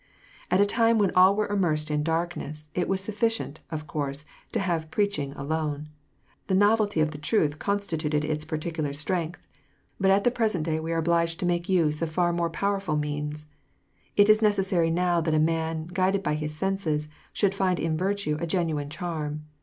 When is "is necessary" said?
14.27-14.89